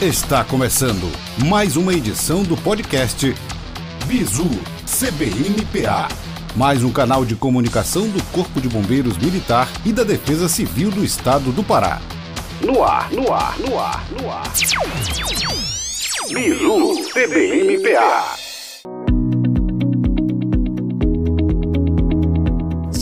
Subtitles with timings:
[0.00, 1.10] Está começando
[1.46, 3.34] mais uma edição do podcast
[4.04, 4.46] Bizu
[4.84, 6.08] CBMPA,
[6.54, 11.02] mais um canal de comunicação do Corpo de Bombeiros Militar e da Defesa Civil do
[11.02, 12.02] Estado do Pará.
[12.60, 14.42] No ar, no ar, no ar, no ar.
[16.28, 18.45] Bizu CBMPA.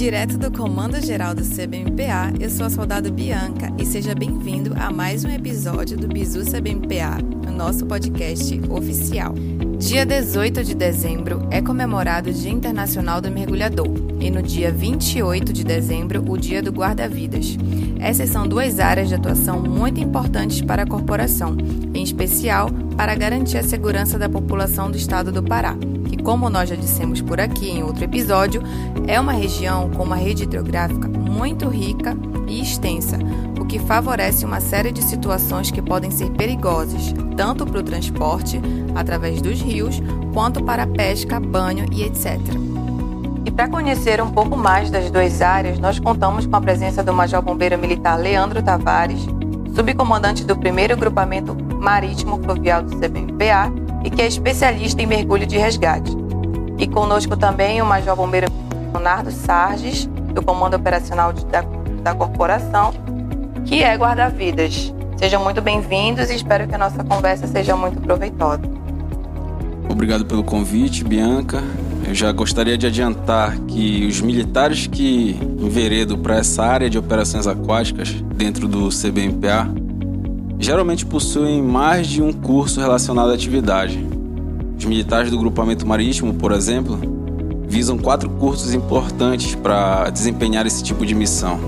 [0.05, 4.91] Direto do Comando Geral do CBMPA, eu sou a soldado Bianca e seja bem-vindo a
[4.91, 7.16] mais um episódio do Bizu CBMPA,
[7.48, 9.32] o nosso podcast oficial.
[9.79, 13.88] Dia 18 de dezembro é comemorado o Dia Internacional do Mergulhador
[14.20, 17.57] e no dia 28 de dezembro o Dia do Guarda-Vidas.
[17.98, 21.57] Essas são duas áreas de atuação muito importantes para a corporação,
[21.95, 25.74] em especial para garantir a segurança da população do estado do Pará
[26.14, 28.62] que, como nós já dissemos por aqui em outro episódio,
[29.06, 33.18] é uma região com uma rede hidrográfica muito rica e extensa,
[33.59, 38.60] o que favorece uma série de situações que podem ser perigosas, tanto para o transporte,
[38.95, 40.00] através dos rios,
[40.32, 42.38] quanto para pesca, banho e etc.
[43.45, 47.12] E para conhecer um pouco mais das duas áreas, nós contamos com a presença do
[47.12, 49.26] Major Bombeiro Militar Leandro Tavares,
[49.74, 55.57] subcomandante do 1 Grupamento Marítimo Fluvial do CBMPA e que é especialista em mergulho de
[55.57, 56.13] resgate.
[56.79, 58.46] E conosco também o Major Bombeiro
[58.93, 61.63] Leonardo Sarges, do Comando Operacional de, da,
[62.02, 62.93] da Corporação,
[63.65, 64.94] que é guarda-vidas.
[65.16, 68.62] Sejam muito bem-vindos e espero que a nossa conversa seja muito proveitosa.
[69.88, 71.62] Obrigado pelo convite, Bianca.
[72.06, 77.47] Eu já gostaria de adiantar que os militares que enveredam para essa área de operações
[77.47, 79.84] aquáticas dentro do CBMPA
[80.59, 84.06] geralmente possuem mais de um curso relacionado à atividade.
[84.78, 86.99] Os militares do grupamento marítimo, por exemplo,
[87.66, 91.59] visam quatro cursos importantes para desempenhar esse tipo de missão,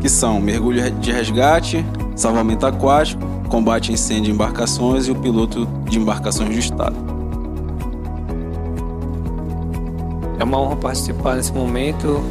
[0.00, 5.68] que são mergulho de resgate, salvamento aquático, combate a incêndio em embarcações e o piloto
[5.88, 6.96] de embarcações do Estado.
[10.38, 12.22] É uma honra participar nesse momento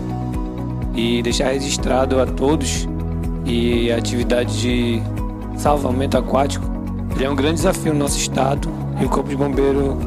[0.94, 2.88] e deixar registrado a todos
[3.46, 5.02] e a atividade de
[5.58, 6.66] salvamento aquático,
[7.16, 9.98] ele é um grande desafio no nosso estado e o Corpo de Bombeiro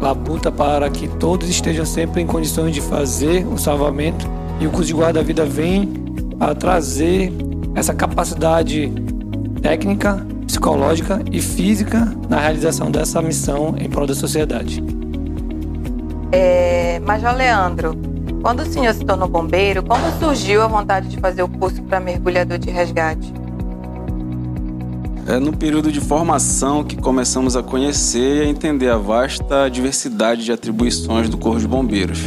[0.00, 4.28] labuta para que todos estejam sempre em condições de fazer o salvamento
[4.60, 5.92] e o curso de guarda-vida vem
[6.38, 7.32] a trazer
[7.74, 8.92] essa capacidade
[9.62, 14.82] técnica, psicológica e física na realização dessa missão em prol da sociedade.
[16.30, 17.96] É, Major Leandro,
[18.42, 21.98] quando o senhor se tornou bombeiro, como surgiu a vontade de fazer o curso para
[21.98, 23.32] mergulhador de resgate?
[25.26, 30.44] É no período de formação que começamos a conhecer e a entender a vasta diversidade
[30.44, 32.18] de atribuições do Corpo de Bombeiros.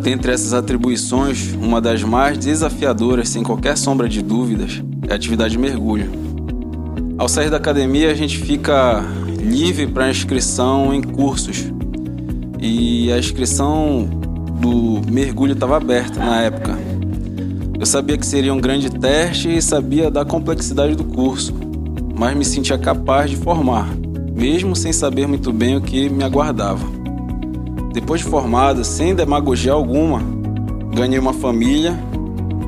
[0.00, 5.52] Dentre essas atribuições, uma das mais desafiadoras, sem qualquer sombra de dúvidas, é a atividade
[5.52, 6.12] de mergulho.
[7.18, 9.04] Ao sair da academia, a gente fica
[9.40, 11.72] livre para inscrição em cursos.
[12.60, 14.08] E a inscrição
[14.60, 16.78] do mergulho estava aberta na época.
[17.80, 21.63] Eu sabia que seria um grande teste e sabia da complexidade do curso
[22.16, 23.88] mas me sentia capaz de formar,
[24.34, 26.86] mesmo sem saber muito bem o que me aguardava.
[27.92, 30.20] Depois de formado, sem demagogia alguma,
[30.94, 31.98] ganhei uma família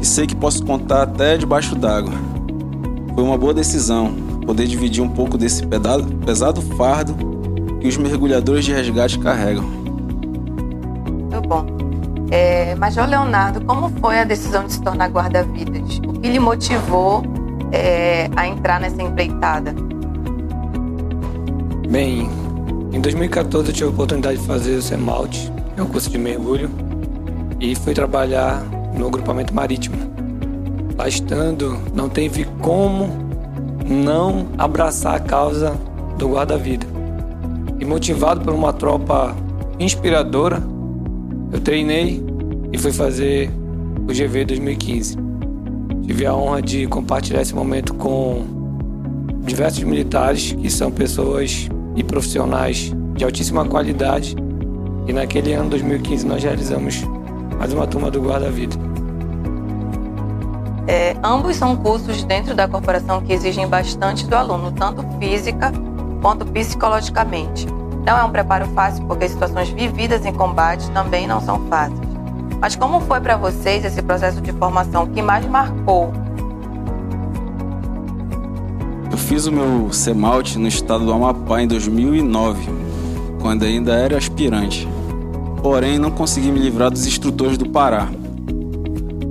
[0.01, 2.13] e sei que posso contar até debaixo d'água.
[3.15, 4.15] Foi uma boa decisão
[4.47, 7.15] poder dividir um pouco desse pesado fardo
[7.81, 9.65] que os mergulhadores de resgate carregam.
[9.65, 11.67] Muito bom.
[12.31, 15.99] É, Major Leonardo, como foi a decisão de se tornar guarda-vidas?
[16.07, 17.23] O que lhe motivou
[17.77, 19.75] é, a entrar nessa empreitada?
[21.89, 22.29] Bem,
[22.93, 26.71] em 2014 eu tive a oportunidade de fazer o CEMALT, é um curso de mergulho,
[27.61, 28.63] e fui trabalhar
[28.97, 29.97] no agrupamento marítimo.
[30.97, 33.09] Lá estando, não teve como
[33.87, 35.79] não abraçar a causa
[36.19, 36.87] do guarda-vida.
[37.79, 39.37] E motivado por uma tropa
[39.79, 40.63] inspiradora,
[41.53, 42.25] eu treinei
[42.73, 43.51] e fui fazer
[44.09, 45.26] o GV 2015.
[46.07, 48.45] Tive a honra de compartilhar esse momento com
[49.43, 54.37] diversos militares que são pessoas e profissionais de altíssima qualidade.
[55.09, 57.03] E naquele ano 2015 nós realizamos
[57.59, 58.77] mais uma turma do Guarda-Vida.
[60.87, 65.73] É, ambos são cursos dentro da corporação que exigem bastante do aluno, tanto física
[66.23, 67.67] quanto psicologicamente.
[68.07, 72.06] Não é um preparo fácil porque as situações vividas em combate também não são fáceis.
[72.61, 75.05] Mas como foi para vocês esse processo de formação?
[75.05, 76.13] O que mais marcou?
[79.11, 82.69] Eu fiz o meu CEMALT no estado do Amapá em 2009,
[83.41, 84.89] quando ainda era aspirante.
[85.63, 88.09] Porém, não consegui me livrar dos instrutores do Pará.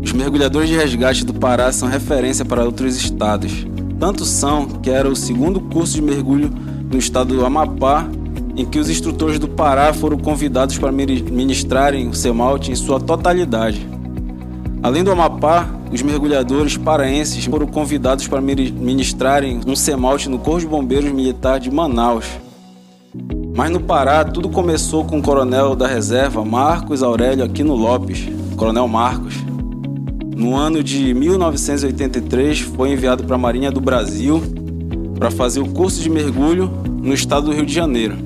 [0.03, 3.65] Os mergulhadores de resgate do Pará são referência para outros estados.
[3.99, 6.51] Tanto são que era o segundo curso de mergulho
[6.91, 8.07] no estado do Amapá
[8.55, 13.87] em que os instrutores do Pará foram convidados para ministrarem o Semalte em sua totalidade.
[14.81, 20.67] Além do Amapá, os mergulhadores paraenses foram convidados para ministrarem um Semalte no Corpo de
[20.67, 22.25] Bombeiros Militar de Manaus.
[23.55, 28.87] Mas no Pará, tudo começou com o coronel da reserva Marcos Aurélio Aquino Lopes, Coronel
[28.87, 29.35] Marcos.
[30.35, 34.43] No ano de 1983, foi enviado para a Marinha do Brasil
[35.17, 36.69] para fazer o curso de mergulho
[37.01, 38.24] no estado do Rio de Janeiro.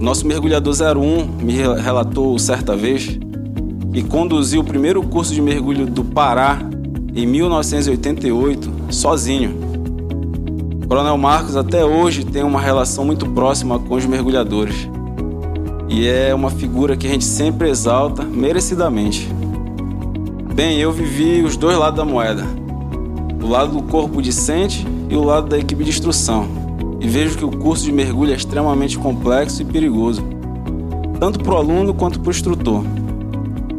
[0.00, 3.18] Nosso mergulhador 01 me relatou certa vez
[3.92, 6.58] que conduziu o primeiro curso de mergulho do Pará
[7.14, 9.56] em 1988 sozinho.
[10.84, 14.88] O Coronel Marcos até hoje tem uma relação muito próxima com os mergulhadores
[15.88, 19.26] e é uma figura que a gente sempre exalta merecidamente.
[20.54, 22.44] Bem, eu vivi os dois lados da moeda:
[23.42, 26.65] o lado do corpo discente e o lado da equipe de instrução
[27.00, 30.22] e vejo que o curso de mergulho é extremamente complexo e perigoso,
[31.20, 32.84] tanto para o aluno quanto para o instrutor.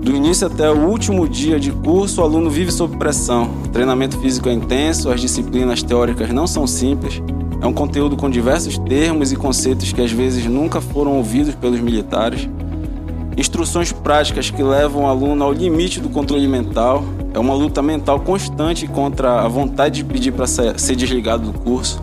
[0.02, 3.50] Do início até o último dia de curso, o aluno vive sob pressão.
[3.66, 7.22] O treinamento físico é intenso, as disciplinas teóricas não são simples.
[7.60, 11.82] É um conteúdo com diversos termos e conceitos que às vezes nunca foram ouvidos pelos
[11.82, 12.48] militares.
[13.36, 17.04] Instruções práticas que levam o aluno ao limite do controle mental.
[17.34, 22.02] É uma luta mental constante contra a vontade de pedir para ser desligado do curso.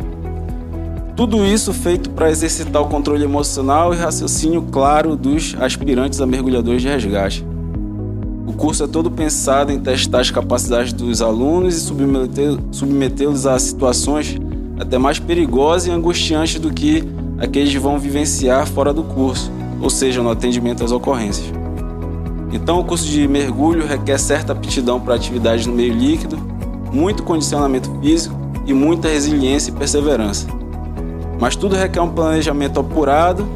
[1.16, 6.82] Tudo isso feito para exercitar o controle emocional e raciocínio claro dos aspirantes a mergulhadores
[6.82, 7.46] de resgate.
[8.44, 11.81] O curso é todo pensado em testar as capacidades dos alunos e
[12.72, 14.40] submetê-los a situações
[14.76, 17.05] até mais perigosas e angustiantes do que
[17.38, 21.46] aqueles vão vivenciar fora do curso, ou seja, no atendimento às ocorrências.
[22.52, 26.37] Então, o curso de mergulho requer certa aptidão para atividades no meio líquido,
[26.93, 28.34] muito condicionamento físico
[28.66, 30.63] e muita resiliência e perseverança.
[31.41, 33.47] Mas tudo requer um planejamento apurado.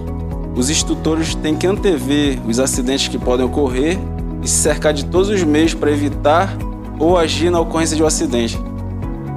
[0.57, 3.99] Os instrutores têm que antever os acidentes que podem ocorrer
[4.43, 6.57] e se cercar de todos os meios para evitar
[6.99, 8.59] ou agir na ocorrência de um acidente.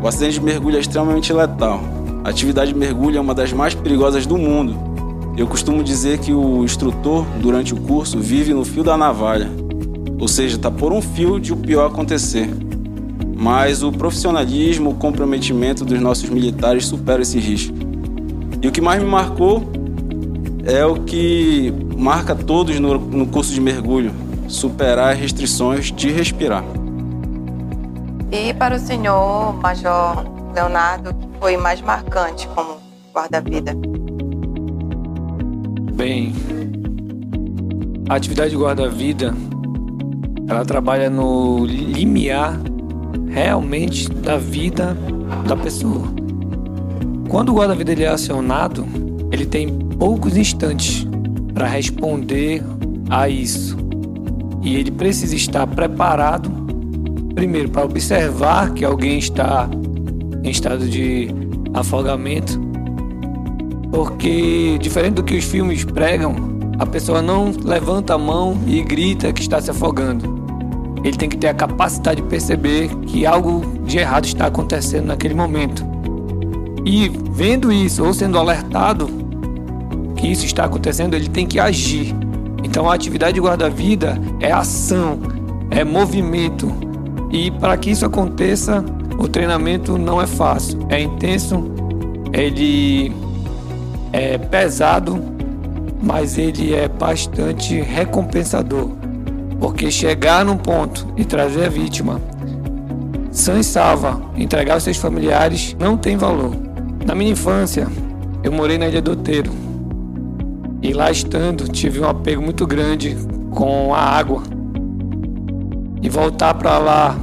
[0.01, 1.79] O acidente de mergulho é extremamente letal.
[2.23, 4.75] A atividade de mergulho é uma das mais perigosas do mundo.
[5.37, 9.49] Eu costumo dizer que o instrutor, durante o curso, vive no fio da navalha,
[10.19, 12.49] ou seja, está por um fio de o pior acontecer.
[13.35, 17.90] Mas o profissionalismo, o comprometimento dos nossos militares supera esse risco.
[18.61, 19.63] E o que mais me marcou
[20.65, 24.11] é o que marca todos no, no curso de mergulho:
[24.47, 26.63] superar as restrições de respirar.
[28.31, 32.77] E para o senhor, Major Leonardo, o que foi mais marcante como
[33.13, 33.75] guarda-vida?
[35.93, 36.33] Bem,
[38.07, 39.33] a atividade de guarda-vida
[40.47, 42.59] ela trabalha no limiar
[43.29, 44.95] realmente da vida
[45.47, 46.20] da pessoa.
[47.31, 48.85] Quando o guarda-vida é acionado,
[49.31, 51.07] ele tem poucos instantes
[51.53, 52.61] para responder
[53.09, 53.77] a isso.
[54.61, 56.51] E ele precisa estar preparado,
[57.33, 59.69] primeiro, para observar que alguém está
[60.43, 61.29] em estado de
[61.73, 62.59] afogamento,
[63.89, 66.35] porque, diferente do que os filmes pregam,
[66.79, 70.43] a pessoa não levanta a mão e grita que está se afogando.
[71.01, 75.33] Ele tem que ter a capacidade de perceber que algo de errado está acontecendo naquele
[75.33, 75.90] momento.
[76.85, 79.09] E vendo isso ou sendo alertado
[80.15, 82.15] que isso está acontecendo, ele tem que agir.
[82.63, 85.19] Então a atividade de guarda-vida é ação,
[85.69, 86.71] é movimento.
[87.31, 88.83] E para que isso aconteça,
[89.17, 91.71] o treinamento não é fácil, é intenso,
[92.33, 93.13] ele
[94.11, 95.19] é pesado,
[96.01, 98.89] mas ele é bastante recompensador.
[99.59, 102.19] Porque chegar num ponto e trazer a vítima
[103.31, 106.70] sã e salva, entregar aos seus familiares, não tem valor.
[107.05, 107.87] Na minha infância,
[108.43, 109.51] eu morei na Ilha do Outeiro.
[110.81, 113.17] E lá estando, tive um apego muito grande
[113.51, 114.43] com a água.
[116.01, 117.17] E voltar para lá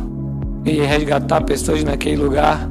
[0.64, 2.68] e resgatar pessoas naquele lugar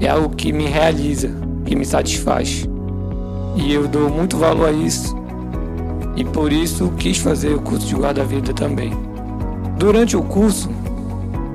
[0.00, 1.30] é algo que me realiza,
[1.64, 2.68] que me satisfaz.
[3.56, 5.16] E eu dou muito valor a isso.
[6.16, 8.92] E por isso quis fazer o curso de guarda-vida também.
[9.76, 10.68] Durante o curso,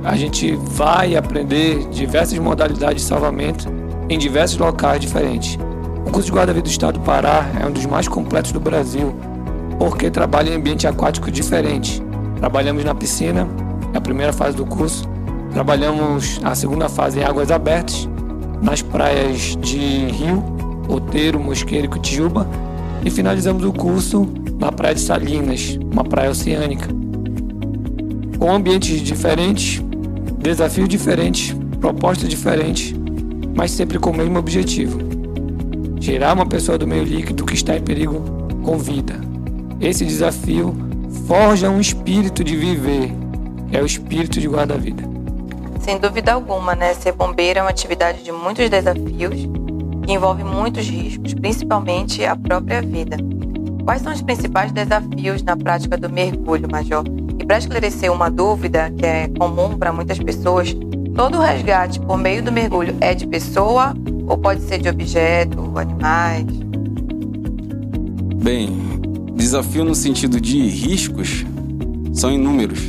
[0.03, 5.57] a gente vai aprender diversas modalidades de salvamento em diversos locais diferentes.
[6.05, 9.13] O curso de guarda-vida do Estado do Pará é um dos mais completos do Brasil,
[9.79, 12.01] porque trabalha em ambiente aquático diferente.
[12.37, 13.47] Trabalhamos na piscina,
[13.93, 15.07] é a primeira fase do curso.
[15.53, 18.07] Trabalhamos a segunda fase em águas abertas,
[18.61, 20.43] nas praias de Rio,
[20.87, 22.47] Outeiro, Mosqueiro e Cotijuba.
[23.05, 24.27] E finalizamos o curso
[24.59, 26.87] na praia de Salinas, uma praia oceânica.
[28.37, 29.81] Com ambientes diferentes,
[30.39, 32.93] desafios diferentes, propostas diferentes,
[33.55, 34.99] mas sempre com o mesmo objetivo:
[35.99, 38.21] tirar uma pessoa do meio líquido que está em perigo
[38.63, 39.19] com vida.
[39.79, 40.75] Esse desafio
[41.27, 43.11] forja um espírito de viver,
[43.71, 45.03] é o espírito de guarda-vida.
[45.81, 46.93] Sem dúvida alguma, né?
[46.93, 49.49] Ser bombeiro é uma atividade de muitos desafios,
[50.05, 53.17] que envolve muitos riscos, principalmente a própria vida.
[53.83, 57.03] Quais são os principais desafios na prática do mergulho, Major?
[57.37, 60.73] E para esclarecer uma dúvida que é comum para muitas pessoas,
[61.15, 63.93] todo resgate por meio do mergulho é de pessoa
[64.27, 66.45] ou pode ser de objeto, animais?
[68.41, 68.77] Bem,
[69.35, 71.45] desafio no sentido de riscos
[72.13, 72.79] são inúmeros.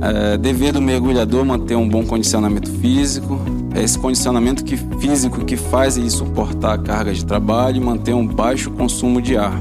[0.00, 3.38] É dever do mergulhador manter um bom condicionamento físico,
[3.74, 8.14] é esse condicionamento que, físico que faz ele suportar a carga de trabalho e manter
[8.14, 9.60] um baixo consumo de ar.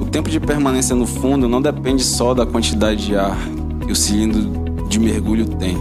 [0.00, 3.36] O tempo de permanência no fundo não depende só da quantidade de ar
[3.86, 5.76] que o cilindro de mergulho tem.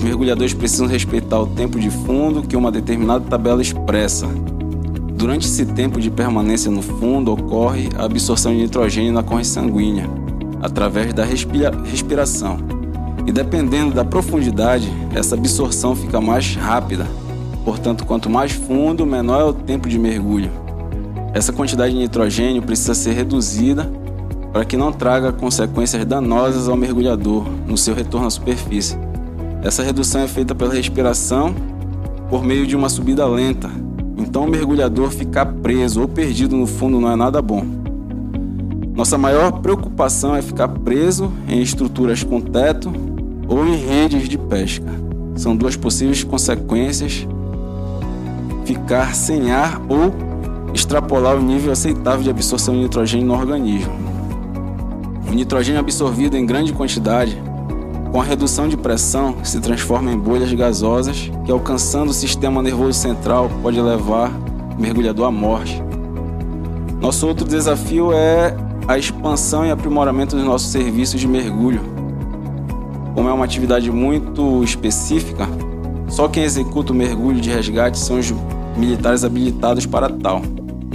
[0.00, 4.26] Os mergulhadores precisam respeitar o tempo de fundo que uma determinada tabela expressa.
[5.14, 10.08] Durante esse tempo de permanência no fundo ocorre a absorção de nitrogênio na corrente sanguínea,
[10.62, 12.56] através da respira respiração.
[13.26, 17.06] E dependendo da profundidade, essa absorção fica mais rápida.
[17.62, 20.50] Portanto, quanto mais fundo, menor é o tempo de mergulho.
[21.34, 23.92] Essa quantidade de nitrogênio precisa ser reduzida
[24.50, 29.09] para que não traga consequências danosas ao mergulhador no seu retorno à superfície.
[29.62, 31.54] Essa redução é feita pela respiração
[32.30, 33.70] por meio de uma subida lenta.
[34.16, 37.64] Então, o mergulhador ficar preso ou perdido no fundo não é nada bom.
[38.94, 42.92] Nossa maior preocupação é ficar preso em estruturas com teto
[43.48, 44.86] ou em redes de pesca.
[45.36, 47.26] São duas possíveis consequências:
[48.64, 50.12] ficar sem ar ou
[50.72, 53.92] extrapolar o nível aceitável de absorção de nitrogênio no organismo.
[55.28, 57.40] O nitrogênio absorvido em grande quantidade,
[58.10, 62.98] com a redução de pressão, se transforma em bolhas gasosas que, alcançando o sistema nervoso
[62.98, 64.32] central, pode levar
[64.76, 65.80] o mergulhador à morte.
[67.00, 68.56] Nosso outro desafio é
[68.88, 71.80] a expansão e aprimoramento dos nossos serviços de mergulho.
[73.14, 75.48] Como é uma atividade muito específica,
[76.08, 78.34] só quem executa o mergulho de resgate são os
[78.76, 80.42] militares habilitados para tal.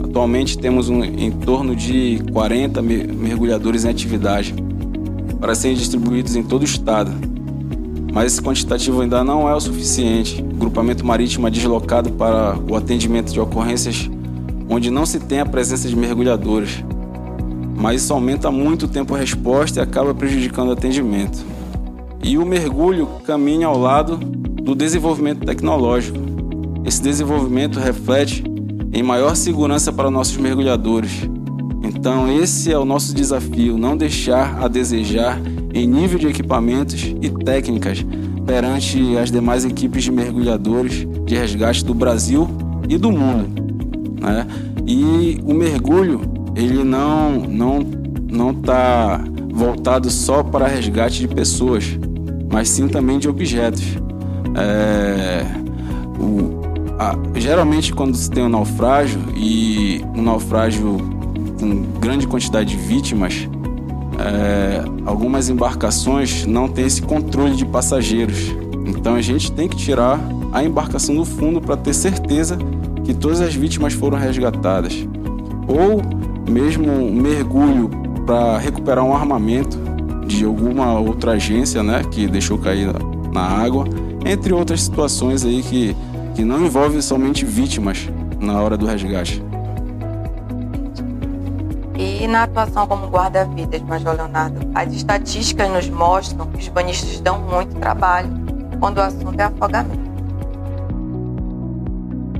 [0.03, 4.53] Atualmente temos um, em torno de 40 mergulhadores em atividade
[5.39, 7.11] para serem distribuídos em todo o estado.
[8.13, 10.41] Mas esse quantitativo ainda não é o suficiente.
[10.41, 14.09] O grupamento marítimo é deslocado para o atendimento de ocorrências
[14.69, 16.83] onde não se tem a presença de mergulhadores.
[17.75, 21.45] Mas isso aumenta muito o tempo-resposta e acaba prejudicando o atendimento.
[22.23, 26.17] E o mergulho caminha ao lado do desenvolvimento tecnológico.
[26.85, 28.43] Esse desenvolvimento reflete
[28.93, 31.29] em maior segurança para nossos mergulhadores.
[31.95, 35.41] Então, esse é o nosso desafio: não deixar a desejar
[35.73, 38.05] em nível de equipamentos e técnicas
[38.45, 42.47] perante as demais equipes de mergulhadores de resgate do Brasil
[42.87, 43.49] e do mundo.
[44.21, 44.45] Né?
[44.85, 46.21] E o mergulho
[46.55, 47.79] ele não não
[48.29, 51.97] não está voltado só para resgate de pessoas,
[52.51, 53.83] mas sim também de objetos.
[54.57, 55.45] É,
[56.19, 56.61] o,
[56.99, 61.14] a, geralmente quando se tem um naufrágio e um naufrágio
[61.65, 63.49] com grande quantidade de vítimas,
[64.19, 68.55] é, algumas embarcações não têm esse controle de passageiros.
[68.85, 70.19] Então a gente tem que tirar
[70.53, 72.57] a embarcação do fundo para ter certeza
[73.03, 75.07] que todas as vítimas foram resgatadas.
[75.67, 76.01] Ou
[76.49, 77.89] mesmo um mergulho
[78.25, 79.77] para recuperar um armamento
[80.27, 82.89] de alguma outra agência né, que deixou cair
[83.33, 83.85] na água,
[84.25, 85.95] entre outras situações aí que
[86.35, 88.09] que não envolve somente vítimas
[88.41, 89.41] na hora do resgate.
[92.25, 97.39] E na atuação como guarda-vidas, Major Leonardo, as estatísticas nos mostram que os banhistas dão
[97.39, 98.27] muito trabalho
[98.79, 100.09] quando o assunto é afogamento.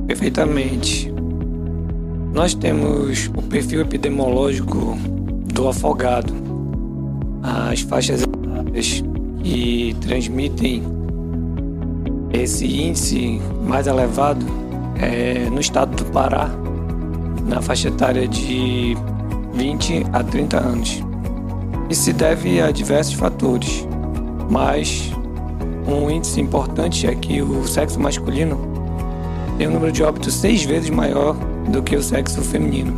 [0.08, 1.14] Perfeitamente.
[2.32, 4.98] Nós temos o perfil epidemiológico
[5.54, 6.34] do afogado.
[7.40, 9.04] As faixas etárias
[9.44, 10.82] que transmitem
[12.32, 14.44] esse índice mais elevado
[15.00, 16.50] é no estado do Pará,
[17.48, 18.96] na faixa etária de
[19.56, 21.02] 20 a 30 anos.
[21.88, 23.86] Isso se deve a diversos fatores,
[24.50, 25.10] mas
[25.88, 28.58] um índice importante é que o sexo masculino
[29.56, 31.34] tem um número de óbitos seis vezes maior
[31.68, 32.94] do que o sexo feminino.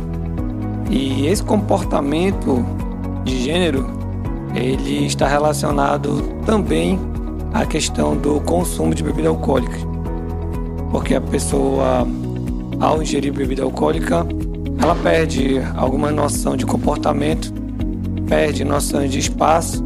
[0.89, 2.65] E esse comportamento
[3.23, 3.89] de gênero
[4.55, 6.99] ele está relacionado também
[7.53, 9.77] a questão do consumo de bebida alcoólica.
[10.91, 12.07] Porque a pessoa,
[12.79, 14.25] ao ingerir bebida alcoólica,
[14.81, 17.53] ela perde alguma noção de comportamento,
[18.27, 19.83] perde noção de espaço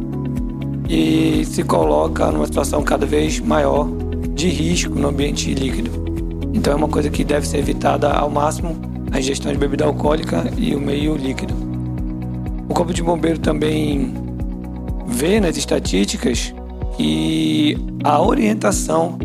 [0.88, 3.88] e se coloca numa situação cada vez maior
[4.34, 5.90] de risco no ambiente líquido.
[6.54, 8.76] Então é uma coisa que deve ser evitada ao máximo
[9.10, 11.54] a ingestão de bebida alcoólica e o meio líquido.
[12.68, 14.14] O Corpo de Bombeiro também
[15.06, 16.54] vê nas estatísticas
[16.96, 19.18] que a orientação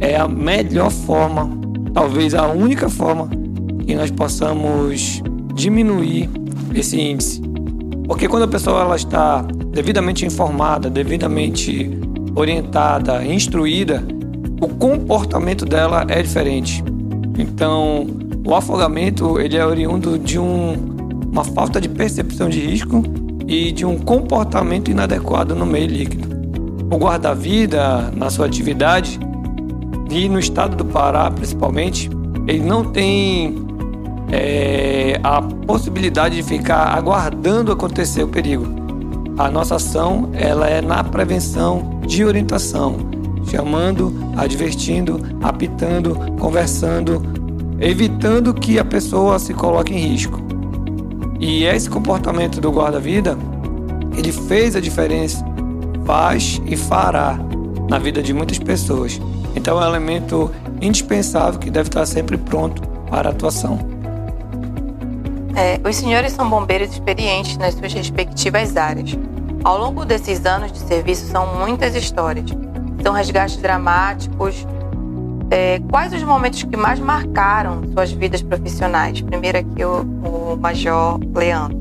[0.00, 1.50] é a melhor forma,
[1.92, 3.28] talvez a única forma
[3.88, 5.22] que nós possamos
[5.54, 6.28] diminuir
[6.74, 7.40] esse índice.
[8.04, 11.90] Porque quando a pessoa ela está devidamente informada, devidamente
[12.34, 14.04] orientada, instruída,
[14.60, 16.84] o comportamento dela é diferente.
[17.38, 18.06] Então,
[18.46, 20.74] o afogamento ele é oriundo de um,
[21.32, 23.02] uma falta de percepção de risco
[23.46, 26.28] e de um comportamento inadequado no meio líquido.
[26.90, 29.18] O guarda-vida, na sua atividade,
[30.10, 32.10] e no estado do Pará, principalmente,
[32.46, 33.66] ele não tem
[34.30, 38.66] é, a possibilidade de ficar aguardando acontecer o perigo.
[39.38, 42.96] A nossa ação ela é na prevenção de orientação,
[43.48, 47.22] chamando, advertindo, apitando, conversando,
[47.80, 50.40] evitando que a pessoa se coloque em risco.
[51.40, 53.38] E esse comportamento do guarda-vida,
[54.16, 55.44] ele fez a diferença,
[56.04, 57.38] faz e fará
[57.88, 59.20] na vida de muitas pessoas.
[59.54, 63.97] Então é um elemento indispensável que deve estar sempre pronto para a atuação.
[65.58, 69.18] É, os senhores são bombeiros experientes nas suas respectivas áreas.
[69.64, 72.48] Ao longo desses anos de serviço são muitas histórias.
[73.02, 74.64] São resgates dramáticos.
[75.50, 79.20] É, quais os momentos que mais marcaram suas vidas profissionais?
[79.20, 81.76] Primeiro aqui o, o Major Leandro.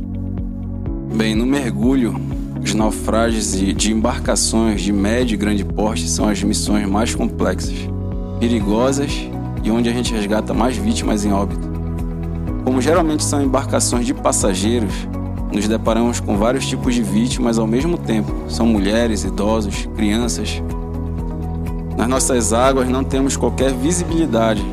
[1.13, 2.19] Bem, no mergulho,
[2.59, 7.75] os naufrágios de embarcações de médio e grande porte são as missões mais complexas,
[8.39, 9.29] perigosas
[9.63, 11.66] e onde a gente resgata mais vítimas em óbito.
[12.77, 14.93] Como geralmente são embarcações de passageiros,
[15.51, 18.31] nos deparamos com vários tipos de vítimas ao mesmo tempo.
[18.47, 20.61] São mulheres, idosos, crianças.
[21.97, 24.63] Nas nossas águas não temos qualquer visibilidade,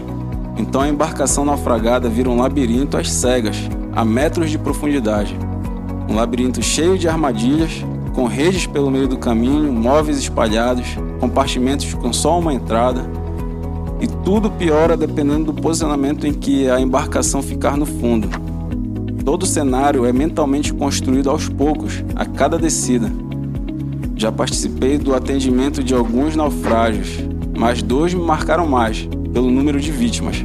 [0.58, 3.56] então a embarcação naufragada vira um labirinto às cegas,
[3.96, 5.34] a metros de profundidade.
[6.06, 10.88] Um labirinto cheio de armadilhas, com redes pelo meio do caminho, móveis espalhados,
[11.20, 13.08] compartimentos com só uma entrada.
[14.24, 18.26] Tudo piora dependendo do posicionamento em que a embarcação ficar no fundo.
[19.22, 23.12] Todo o cenário é mentalmente construído aos poucos, a cada descida.
[24.16, 27.18] Já participei do atendimento de alguns naufrágios,
[27.54, 30.42] mas dois me marcaram mais, pelo número de vítimas.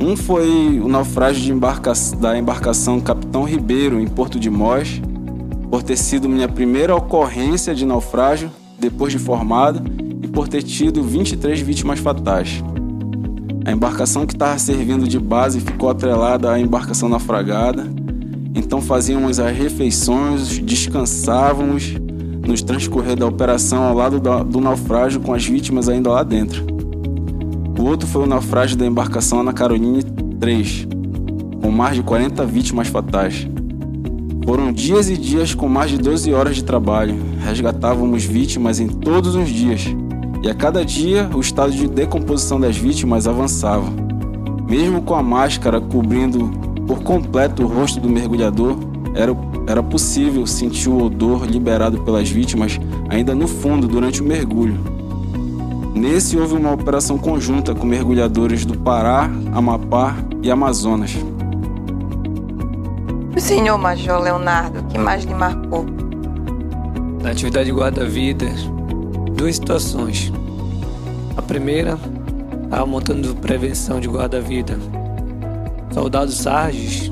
[0.00, 5.00] Um foi o naufrágio embarca da embarcação Capitão Ribeiro, em Porto de Mós,
[5.70, 9.95] por ter sido minha primeira ocorrência de naufrágio depois de formado
[10.36, 12.62] por ter tido 23 vítimas fatais.
[13.64, 17.90] A embarcação que estava servindo de base ficou atrelada à embarcação naufragada,
[18.54, 21.94] então fazíamos as refeições, descansávamos
[22.46, 26.66] nos transcorrer da operação ao lado do naufrágio com as vítimas ainda lá dentro.
[27.78, 30.02] O outro foi o naufrágio da embarcação Ana Caroline
[30.38, 30.86] 3,
[31.62, 33.48] com mais de 40 vítimas fatais.
[34.44, 37.16] Foram dias e dias com mais de 12 horas de trabalho.
[37.42, 39.86] Resgatávamos vítimas em todos os dias.
[40.46, 43.86] E a cada dia o estado de decomposição das vítimas avançava.
[44.68, 46.52] Mesmo com a máscara cobrindo
[46.86, 48.76] por completo o rosto do mergulhador,
[49.12, 52.78] era, era possível sentir o odor liberado pelas vítimas
[53.08, 54.78] ainda no fundo durante o mergulho.
[55.92, 61.16] Nesse houve uma operação conjunta com mergulhadores do Pará, Amapá e Amazonas.
[63.36, 65.84] O senhor Major Leonardo, que mais lhe marcou?
[67.20, 68.75] Na atividade guarda-vidas,
[69.36, 70.32] duas situações.
[71.36, 71.98] A primeira,
[72.64, 74.78] estava montando prevenção de guarda-vida.
[75.92, 77.10] Soldado Sarges,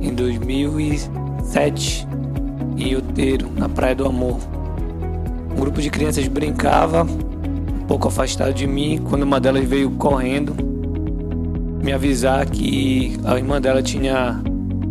[0.00, 2.06] em 2007,
[2.76, 4.38] em Outeiro, na Praia do Amor.
[5.56, 7.06] Um grupo de crianças brincava
[7.86, 10.54] pouco afastado de mim, quando uma delas veio correndo
[11.82, 14.40] me avisar que a irmã dela tinha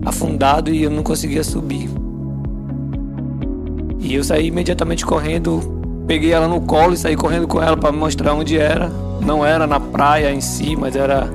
[0.04, 1.90] afundado e eu não conseguia subir.
[4.00, 5.79] E eu saí imediatamente correndo,
[6.10, 8.90] peguei ela no colo e saí correndo com ela para mostrar onde era.
[9.24, 11.30] Não era na praia em si, mas era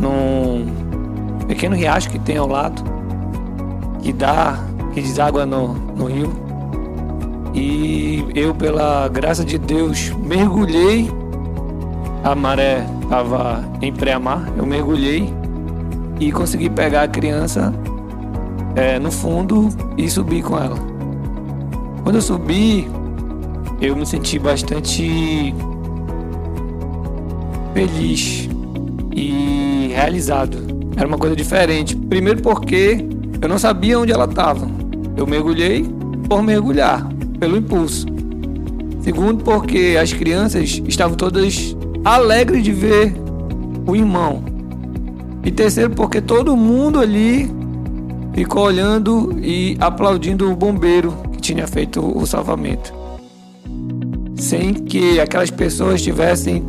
[0.00, 0.66] num
[1.46, 2.82] pequeno riacho que tem ao lado,
[4.00, 4.58] que dá,
[4.94, 6.32] que deságua no, no rio.
[7.52, 11.10] E eu, pela graça de Deus, mergulhei.
[12.24, 15.30] A maré estava em pré-mar, eu mergulhei
[16.18, 17.74] e consegui pegar a criança
[18.74, 20.76] é, no fundo e subir com ela.
[22.04, 22.88] Quando eu subi,
[23.82, 25.52] eu me senti bastante
[27.74, 28.48] feliz
[29.12, 30.56] e realizado.
[30.96, 31.96] Era uma coisa diferente.
[31.96, 33.04] Primeiro porque
[33.40, 34.70] eu não sabia onde ela estava.
[35.16, 35.84] Eu mergulhei
[36.28, 37.08] por mergulhar
[37.40, 38.06] pelo impulso.
[39.00, 43.12] Segundo, porque as crianças estavam todas alegres de ver
[43.84, 44.44] o irmão.
[45.42, 47.50] E terceiro, porque todo mundo ali
[48.32, 53.01] ficou olhando e aplaudindo o bombeiro que tinha feito o salvamento.
[54.42, 56.64] Sem que aquelas pessoas tivessem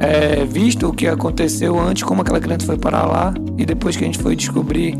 [0.00, 4.02] é, visto o que aconteceu antes, como aquela criança foi para lá, e depois que
[4.02, 4.98] a gente foi descobrir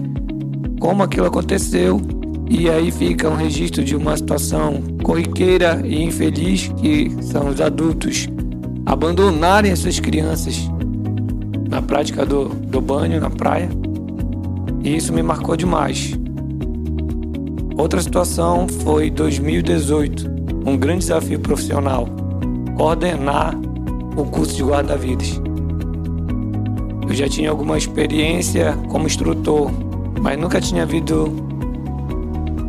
[0.78, 2.00] como aquilo aconteceu,
[2.48, 8.28] e aí fica um registro de uma situação corriqueira e infeliz que são os adultos
[8.86, 10.70] abandonarem as suas crianças
[11.68, 13.68] na prática do, do banho na praia.
[14.84, 16.16] E isso me marcou demais.
[17.76, 20.31] Outra situação foi 2018,
[20.64, 22.08] um grande desafio profissional,
[22.76, 23.56] coordenar
[24.16, 25.40] o curso de guarda-vidas.
[27.08, 29.70] Eu já tinha alguma experiência como instrutor,
[30.20, 31.32] mas nunca tinha havido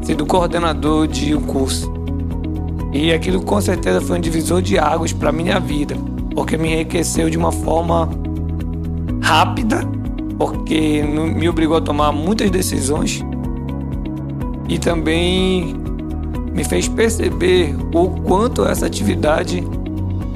[0.02, 1.92] sido coordenador de um curso.
[2.92, 5.96] E aquilo com certeza foi um divisor de águas para minha vida,
[6.34, 8.10] porque me enriqueceu de uma forma
[9.22, 9.82] rápida,
[10.38, 13.24] porque me obrigou a tomar muitas decisões
[14.68, 15.83] e também
[16.54, 19.64] me fez perceber o quanto essa atividade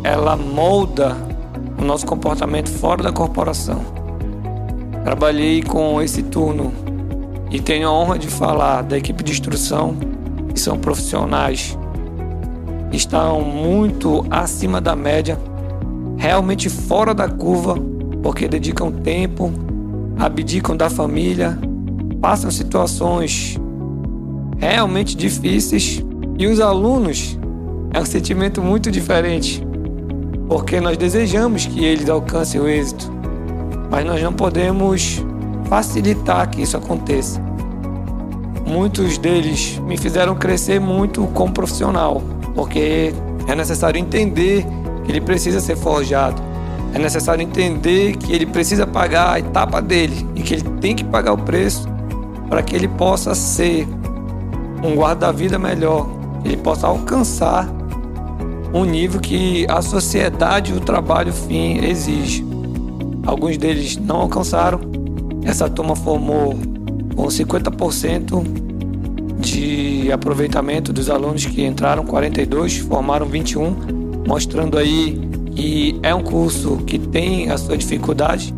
[0.03, 1.15] ela molda
[1.80, 3.82] o nosso comportamento fora da corporação.
[5.03, 6.73] Trabalhei com esse turno
[7.51, 9.95] e tenho a honra de falar da equipe de instrução,
[10.53, 11.77] que são profissionais
[12.89, 15.38] que estão muito acima da média,
[16.17, 17.75] realmente fora da curva,
[18.23, 19.51] porque dedicam tempo,
[20.17, 21.58] abdicam da família,
[22.21, 23.60] passam situações
[24.58, 26.04] realmente difíceis
[26.38, 27.38] e os alunos
[27.93, 29.65] é um sentimento muito diferente,
[30.48, 33.12] porque nós desejamos que eles alcancem o êxito,
[33.89, 35.24] mas nós não podemos
[35.67, 37.41] facilitar que isso aconteça.
[38.65, 42.22] Muitos deles me fizeram crescer muito como profissional,
[42.54, 43.13] porque
[43.48, 44.65] é necessário entender
[45.06, 46.41] que ele precisa ser forjado.
[46.93, 51.04] É necessário entender que ele precisa pagar a etapa dele e que ele tem que
[51.04, 51.88] pagar o preço
[52.50, 53.88] para que ele possa ser
[54.84, 56.08] um guarda-vida melhor,
[56.44, 57.68] ele possa alcançar
[58.74, 62.46] um nível que a sociedade e o trabalho fim exige.
[63.26, 64.80] Alguns deles não alcançaram,
[65.44, 66.56] essa turma formou
[67.16, 68.44] com 50%
[69.40, 73.76] de aproveitamento dos alunos que entraram, 42, formaram 21,
[74.28, 75.20] mostrando aí
[75.56, 78.54] que é um curso que tem a sua dificuldade,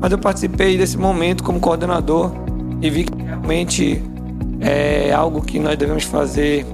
[0.00, 2.32] mas eu participei desse momento como coordenador
[2.80, 4.02] e vi que realmente
[4.62, 6.64] é algo que nós devemos fazer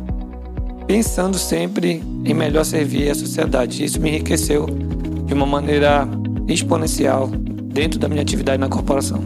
[0.87, 3.85] pensando sempre em melhor servir a sociedade.
[3.85, 6.07] Isso me enriqueceu de uma maneira
[6.47, 9.23] exponencial dentro da minha atividade na corporação.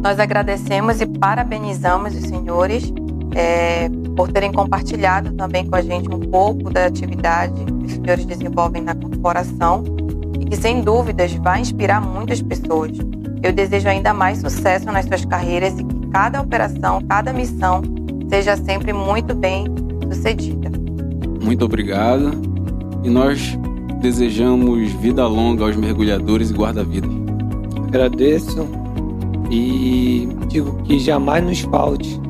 [0.00, 2.92] Nós agradecemos e parabenizamos os senhores
[3.34, 8.24] é, por terem compartilhado também com a gente um pouco da atividade que os senhores
[8.24, 9.84] desenvolvem na corporação
[10.40, 12.92] e que, sem dúvidas, vai inspirar muitas pessoas.
[13.42, 17.82] Eu desejo ainda mais sucesso nas suas carreiras e que cada operação, cada missão
[18.28, 19.64] seja sempre muito bem
[20.12, 20.70] sucedida.
[21.42, 22.30] Muito obrigado
[23.04, 23.58] e nós
[24.00, 27.10] desejamos vida longa aos mergulhadores e guarda-vidas.
[27.88, 28.68] Agradeço
[29.50, 32.20] e digo que jamais nos falte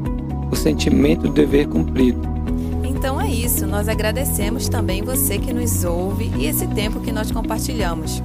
[0.51, 2.21] o sentimento do dever cumprido.
[2.85, 7.31] Então é isso, nós agradecemos também você que nos ouve e esse tempo que nós
[7.31, 8.23] compartilhamos.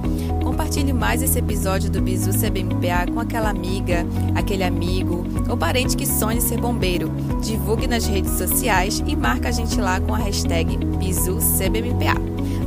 [0.52, 6.04] Compartilhe mais esse episódio do Bizu CBMPA com aquela amiga, aquele amigo ou parente que
[6.04, 7.08] sonha ser bombeiro.
[7.42, 12.20] Divulgue nas redes sociais e marca a gente lá com a hashtag Bizu CBMPA.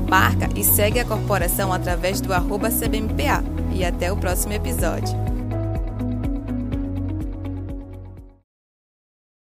[0.10, 3.44] Marca e segue a corporação através do arroba CBMPA.
[3.72, 5.35] E até o próximo episódio.